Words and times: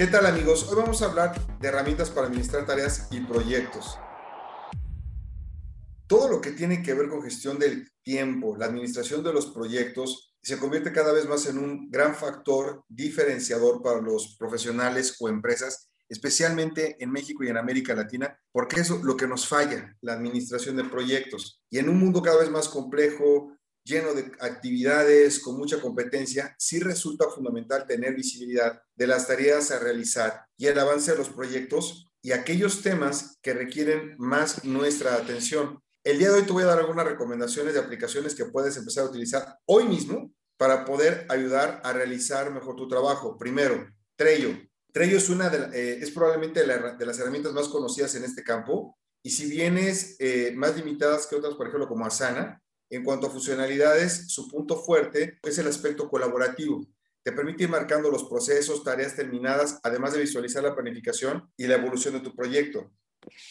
¿Qué 0.00 0.06
tal 0.06 0.24
amigos? 0.24 0.66
Hoy 0.70 0.76
vamos 0.76 1.02
a 1.02 1.10
hablar 1.10 1.38
de 1.58 1.68
herramientas 1.68 2.08
para 2.08 2.26
administrar 2.26 2.64
tareas 2.64 3.08
y 3.10 3.20
proyectos. 3.20 3.98
Todo 6.06 6.26
lo 6.30 6.40
que 6.40 6.52
tiene 6.52 6.82
que 6.82 6.94
ver 6.94 7.10
con 7.10 7.22
gestión 7.22 7.58
del 7.58 7.86
tiempo, 8.02 8.56
la 8.56 8.64
administración 8.64 9.22
de 9.22 9.34
los 9.34 9.48
proyectos, 9.48 10.34
se 10.40 10.56
convierte 10.56 10.90
cada 10.90 11.12
vez 11.12 11.28
más 11.28 11.44
en 11.44 11.58
un 11.58 11.90
gran 11.90 12.14
factor 12.14 12.82
diferenciador 12.88 13.82
para 13.82 14.00
los 14.00 14.36
profesionales 14.38 15.16
o 15.20 15.28
empresas, 15.28 15.90
especialmente 16.08 16.96
en 16.98 17.10
México 17.10 17.44
y 17.44 17.48
en 17.48 17.58
América 17.58 17.94
Latina, 17.94 18.34
porque 18.52 18.80
es 18.80 18.88
lo 18.88 19.18
que 19.18 19.28
nos 19.28 19.46
falla, 19.46 19.94
la 20.00 20.14
administración 20.14 20.76
de 20.76 20.84
proyectos. 20.84 21.62
Y 21.68 21.76
en 21.76 21.90
un 21.90 21.98
mundo 21.98 22.22
cada 22.22 22.38
vez 22.38 22.48
más 22.48 22.70
complejo, 22.70 23.54
lleno 23.84 24.14
de 24.14 24.32
actividades, 24.40 25.40
con 25.40 25.56
mucha 25.56 25.80
competencia, 25.80 26.54
sí 26.58 26.80
resulta 26.80 27.28
fundamental 27.28 27.86
tener 27.86 28.14
visibilidad 28.14 28.82
de 28.94 29.06
las 29.06 29.26
tareas 29.26 29.70
a 29.70 29.78
realizar 29.78 30.44
y 30.56 30.66
el 30.66 30.78
avance 30.78 31.12
de 31.12 31.18
los 31.18 31.28
proyectos 31.28 32.06
y 32.22 32.32
aquellos 32.32 32.82
temas 32.82 33.38
que 33.42 33.54
requieren 33.54 34.14
más 34.18 34.64
nuestra 34.64 35.14
atención. 35.14 35.80
El 36.04 36.18
día 36.18 36.30
de 36.30 36.40
hoy 36.40 36.42
te 36.46 36.52
voy 36.52 36.62
a 36.62 36.66
dar 36.66 36.78
algunas 36.78 37.06
recomendaciones 37.06 37.74
de 37.74 37.80
aplicaciones 37.80 38.34
que 38.34 38.46
puedes 38.46 38.76
empezar 38.76 39.04
a 39.04 39.08
utilizar 39.08 39.58
hoy 39.66 39.84
mismo 39.84 40.32
para 40.56 40.84
poder 40.84 41.26
ayudar 41.28 41.80
a 41.84 41.92
realizar 41.92 42.50
mejor 42.52 42.76
tu 42.76 42.86
trabajo. 42.88 43.38
Primero, 43.38 43.88
Trello. 44.16 44.50
Trello 44.92 45.16
es, 45.16 45.30
una 45.30 45.48
de, 45.48 45.78
eh, 45.78 45.98
es 46.02 46.10
probablemente 46.10 46.60
de 46.60 47.06
las 47.06 47.18
herramientas 47.18 47.52
más 47.52 47.68
conocidas 47.68 48.14
en 48.16 48.24
este 48.24 48.42
campo 48.42 48.98
y 49.22 49.30
si 49.30 49.48
bien 49.48 49.78
es 49.78 50.16
eh, 50.18 50.52
más 50.54 50.76
limitadas 50.76 51.26
que 51.26 51.36
otras, 51.36 51.54
por 51.54 51.68
ejemplo, 51.68 51.88
como 51.88 52.06
Asana, 52.06 52.62
en 52.90 53.04
cuanto 53.04 53.28
a 53.28 53.30
funcionalidades, 53.30 54.26
su 54.28 54.48
punto 54.48 54.76
fuerte 54.76 55.38
es 55.42 55.58
el 55.58 55.68
aspecto 55.68 56.08
colaborativo. 56.08 56.84
Te 57.22 57.32
permite 57.32 57.64
ir 57.64 57.68
marcando 57.68 58.10
los 58.10 58.24
procesos, 58.24 58.82
tareas 58.82 59.14
terminadas, 59.14 59.78
además 59.82 60.12
de 60.12 60.20
visualizar 60.20 60.62
la 60.62 60.74
planificación 60.74 61.48
y 61.56 61.66
la 61.66 61.76
evolución 61.76 62.14
de 62.14 62.20
tu 62.20 62.34
proyecto. 62.34 62.90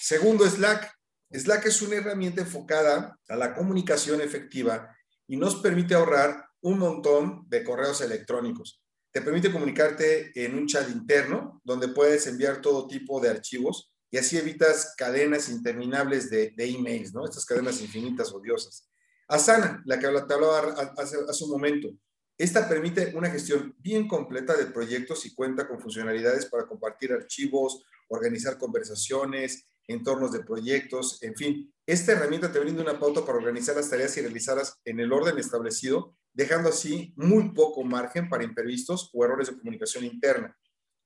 Segundo, 0.00 0.48
Slack. 0.48 0.92
Slack 1.32 1.66
es 1.66 1.82
una 1.82 1.96
herramienta 1.96 2.42
enfocada 2.42 3.18
a 3.28 3.36
la 3.36 3.54
comunicación 3.54 4.20
efectiva 4.20 4.94
y 5.26 5.36
nos 5.36 5.56
permite 5.56 5.94
ahorrar 5.94 6.46
un 6.60 6.78
montón 6.78 7.44
de 7.48 7.64
correos 7.64 8.00
electrónicos. 8.02 8.82
Te 9.10 9.20
permite 9.20 9.50
comunicarte 9.50 10.30
en 10.34 10.54
un 10.56 10.66
chat 10.66 10.88
interno 10.90 11.60
donde 11.64 11.88
puedes 11.88 12.26
enviar 12.26 12.60
todo 12.60 12.86
tipo 12.86 13.20
de 13.20 13.30
archivos 13.30 13.92
y 14.10 14.18
así 14.18 14.36
evitas 14.36 14.94
cadenas 14.96 15.48
interminables 15.48 16.30
de, 16.30 16.52
de 16.56 16.66
emails, 16.66 17.12
¿no? 17.12 17.24
Estas 17.24 17.44
cadenas 17.44 17.80
infinitas 17.80 18.32
odiosas. 18.32 18.88
Asana, 19.28 19.82
la 19.86 19.98
que 19.98 20.06
te 20.06 20.34
hablaba 20.34 20.58
hace, 20.96 21.16
hace 21.28 21.44
un 21.44 21.50
momento. 21.50 21.90
Esta 22.36 22.68
permite 22.68 23.12
una 23.14 23.30
gestión 23.30 23.74
bien 23.78 24.08
completa 24.08 24.56
de 24.56 24.66
proyectos 24.66 25.24
y 25.24 25.34
cuenta 25.34 25.68
con 25.68 25.80
funcionalidades 25.80 26.46
para 26.46 26.66
compartir 26.66 27.12
archivos, 27.12 27.84
organizar 28.08 28.58
conversaciones, 28.58 29.66
entornos 29.86 30.32
de 30.32 30.40
proyectos, 30.40 31.22
en 31.22 31.34
fin. 31.34 31.72
Esta 31.86 32.12
herramienta 32.12 32.50
te 32.50 32.58
brinda 32.58 32.82
una 32.82 32.98
pauta 32.98 33.24
para 33.24 33.38
organizar 33.38 33.76
las 33.76 33.90
tareas 33.90 34.16
y 34.16 34.22
realizarlas 34.22 34.80
en 34.84 35.00
el 35.00 35.12
orden 35.12 35.38
establecido, 35.38 36.16
dejando 36.32 36.70
así 36.70 37.12
muy 37.16 37.52
poco 37.52 37.84
margen 37.84 38.28
para 38.28 38.44
imprevistos 38.44 39.10
o 39.12 39.24
errores 39.24 39.48
de 39.48 39.58
comunicación 39.58 40.04
interna. 40.04 40.56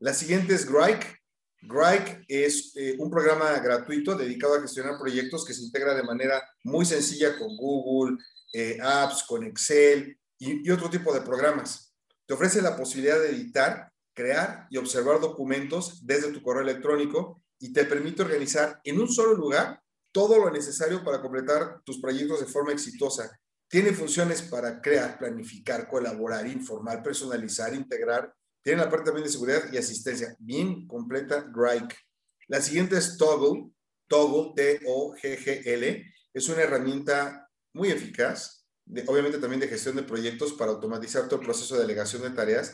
La 0.00 0.14
siguiente 0.14 0.54
es 0.54 0.70
Grike, 0.70 1.21
Grike 1.62 2.24
es 2.26 2.72
eh, 2.76 2.96
un 2.98 3.10
programa 3.10 3.58
gratuito 3.60 4.16
dedicado 4.16 4.54
a 4.54 4.60
gestionar 4.60 4.98
proyectos 4.98 5.44
que 5.44 5.54
se 5.54 5.62
integra 5.62 5.94
de 5.94 6.02
manera 6.02 6.42
muy 6.64 6.84
sencilla 6.84 7.38
con 7.38 7.56
Google, 7.56 8.18
eh, 8.52 8.78
Apps, 8.82 9.24
con 9.24 9.44
Excel 9.44 10.18
y, 10.38 10.66
y 10.66 10.70
otro 10.70 10.90
tipo 10.90 11.14
de 11.14 11.20
programas. 11.20 11.94
Te 12.26 12.34
ofrece 12.34 12.60
la 12.60 12.76
posibilidad 12.76 13.20
de 13.20 13.30
editar, 13.30 13.92
crear 14.12 14.66
y 14.70 14.76
observar 14.76 15.20
documentos 15.20 16.04
desde 16.04 16.32
tu 16.32 16.42
correo 16.42 16.62
electrónico 16.62 17.42
y 17.58 17.72
te 17.72 17.84
permite 17.84 18.22
organizar 18.22 18.80
en 18.82 19.00
un 19.00 19.08
solo 19.08 19.34
lugar 19.34 19.80
todo 20.10 20.38
lo 20.38 20.50
necesario 20.50 21.02
para 21.04 21.20
completar 21.22 21.80
tus 21.84 22.00
proyectos 22.00 22.40
de 22.40 22.46
forma 22.46 22.72
exitosa. 22.72 23.38
Tiene 23.68 23.92
funciones 23.92 24.42
para 24.42 24.82
crear, 24.82 25.18
planificar, 25.18 25.88
colaborar, 25.88 26.46
informar, 26.46 27.02
personalizar, 27.02 27.72
integrar 27.72 28.34
tiene 28.62 28.80
la 28.80 28.90
parte 28.90 29.06
también 29.06 29.26
de 29.26 29.32
seguridad 29.32 29.72
y 29.72 29.76
asistencia, 29.76 30.36
bien 30.38 30.86
completa, 30.86 31.50
Grike. 31.52 31.96
La 32.48 32.60
siguiente 32.60 32.96
es 32.96 33.16
Toggle, 33.16 33.70
Toggle, 34.08 34.52
T-O-G-G-L. 34.54 36.12
Es 36.32 36.48
una 36.48 36.62
herramienta 36.62 37.48
muy 37.72 37.90
eficaz, 37.90 38.66
obviamente 39.06 39.38
también 39.38 39.60
de 39.60 39.68
gestión 39.68 39.96
de 39.96 40.02
proyectos 40.02 40.52
para 40.52 40.70
automatizar 40.70 41.28
todo 41.28 41.40
el 41.40 41.46
proceso 41.46 41.74
de 41.74 41.82
delegación 41.82 42.22
de 42.22 42.30
tareas 42.30 42.72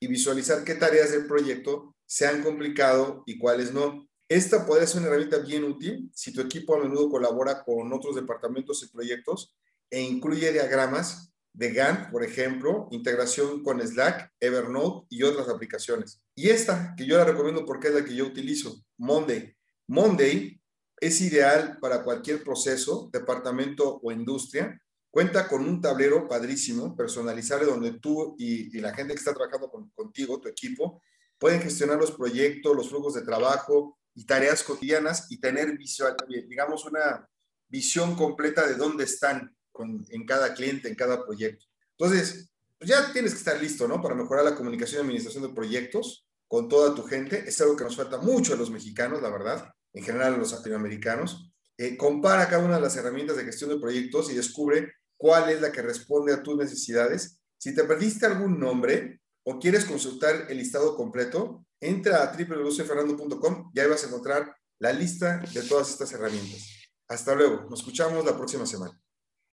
y 0.00 0.06
visualizar 0.06 0.64
qué 0.64 0.74
tareas 0.74 1.10
del 1.10 1.26
proyecto 1.26 1.96
se 2.06 2.26
han 2.26 2.42
complicado 2.42 3.22
y 3.26 3.38
cuáles 3.38 3.72
no. 3.72 4.06
Esta 4.28 4.66
puede 4.66 4.86
ser 4.86 5.00
una 5.00 5.08
herramienta 5.08 5.38
bien 5.38 5.64
útil 5.64 6.10
si 6.14 6.32
tu 6.32 6.40
equipo 6.40 6.74
a 6.74 6.82
menudo 6.82 7.10
colabora 7.10 7.62
con 7.64 7.92
otros 7.92 8.14
departamentos 8.14 8.82
y 8.82 8.88
proyectos 8.88 9.56
e 9.90 10.00
incluye 10.00 10.52
diagramas 10.52 11.33
de 11.54 11.72
Gantt, 11.72 12.10
por 12.10 12.24
ejemplo, 12.24 12.88
integración 12.90 13.62
con 13.62 13.80
Slack, 13.80 14.32
Evernote 14.40 15.06
y 15.08 15.22
otras 15.22 15.48
aplicaciones. 15.48 16.20
Y 16.34 16.50
esta, 16.50 16.94
que 16.96 17.06
yo 17.06 17.16
la 17.16 17.24
recomiendo 17.24 17.64
porque 17.64 17.88
es 17.88 17.94
la 17.94 18.04
que 18.04 18.14
yo 18.14 18.26
utilizo, 18.26 18.84
Monday. 18.98 19.54
Monday 19.86 20.60
es 21.00 21.20
ideal 21.20 21.78
para 21.80 22.02
cualquier 22.02 22.42
proceso, 22.42 23.08
departamento 23.12 24.00
o 24.02 24.10
industria. 24.10 24.80
Cuenta 25.10 25.46
con 25.46 25.62
un 25.62 25.80
tablero 25.80 26.26
padrísimo, 26.26 26.96
personalizable, 26.96 27.66
donde 27.66 28.00
tú 28.00 28.34
y, 28.36 28.76
la 28.80 28.92
gente 28.92 29.14
que 29.14 29.20
está 29.20 29.32
trabajando 29.32 29.70
contigo, 29.94 30.40
tu 30.40 30.48
equipo, 30.48 31.00
pueden 31.38 31.62
gestionar 31.62 31.98
los 31.98 32.10
proyectos, 32.10 32.74
los 32.74 32.88
flujos 32.88 33.14
de 33.14 33.22
trabajo 33.22 33.96
y 34.12 34.26
tareas 34.26 34.64
cotidianas 34.64 35.30
y 35.30 35.38
tener 35.38 35.78
visual, 35.78 36.16
digamos, 36.48 36.84
una 36.84 37.28
visión 37.68 38.16
completa 38.16 38.66
de 38.66 38.74
dónde 38.74 39.04
están 39.04 39.54
en 39.78 40.26
cada 40.26 40.54
cliente, 40.54 40.88
en 40.88 40.94
cada 40.94 41.24
proyecto. 41.24 41.66
Entonces, 41.98 42.50
pues 42.78 42.90
ya 42.90 43.12
tienes 43.12 43.32
que 43.32 43.38
estar 43.38 43.60
listo, 43.60 43.88
¿no? 43.88 44.02
Para 44.02 44.14
mejorar 44.14 44.44
la 44.44 44.54
comunicación 44.54 44.98
y 44.98 45.04
administración 45.04 45.44
de 45.44 45.54
proyectos 45.54 46.26
con 46.46 46.68
toda 46.68 46.94
tu 46.94 47.02
gente. 47.04 47.44
Es 47.46 47.60
algo 47.60 47.76
que 47.76 47.84
nos 47.84 47.96
falta 47.96 48.18
mucho 48.18 48.54
a 48.54 48.56
los 48.56 48.70
mexicanos, 48.70 49.22
la 49.22 49.30
verdad, 49.30 49.72
en 49.92 50.04
general 50.04 50.34
a 50.34 50.38
los 50.38 50.52
latinoamericanos. 50.52 51.50
Eh, 51.76 51.96
compara 51.96 52.48
cada 52.48 52.64
una 52.64 52.76
de 52.76 52.82
las 52.82 52.96
herramientas 52.96 53.36
de 53.36 53.44
gestión 53.44 53.70
de 53.70 53.78
proyectos 53.78 54.30
y 54.30 54.34
descubre 54.34 54.92
cuál 55.16 55.50
es 55.50 55.60
la 55.60 55.72
que 55.72 55.82
responde 55.82 56.32
a 56.32 56.42
tus 56.42 56.56
necesidades. 56.56 57.40
Si 57.58 57.74
te 57.74 57.84
perdiste 57.84 58.26
algún 58.26 58.60
nombre 58.60 59.20
o 59.44 59.58
quieres 59.58 59.84
consultar 59.84 60.46
el 60.48 60.58
listado 60.58 60.96
completo, 60.96 61.66
entra 61.80 62.22
a 62.22 62.36
www.fernando.com 62.36 63.70
y 63.74 63.80
ahí 63.80 63.88
vas 63.88 64.04
a 64.04 64.08
encontrar 64.08 64.56
la 64.78 64.92
lista 64.92 65.38
de 65.52 65.62
todas 65.62 65.90
estas 65.90 66.12
herramientas. 66.12 66.68
Hasta 67.08 67.34
luego, 67.34 67.66
nos 67.68 67.80
escuchamos 67.80 68.24
la 68.24 68.36
próxima 68.36 68.66
semana. 68.66 69.03